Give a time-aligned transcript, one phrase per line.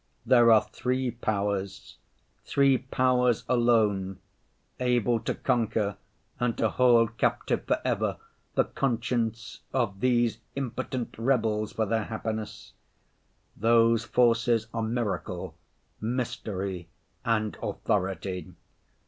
[0.25, 1.97] There are three powers,
[2.43, 4.17] three powers alone,
[4.79, 5.95] able to conquer
[6.39, 8.17] and to hold captive for ever
[8.55, 15.53] the conscience of these impotent rebels for their happiness—those forces are miracle,
[15.99, 16.87] mystery
[17.23, 18.55] and authority.